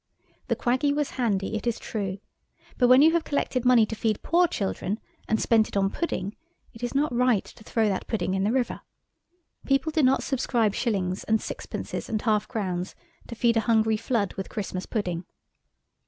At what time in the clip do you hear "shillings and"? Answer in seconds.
10.73-11.39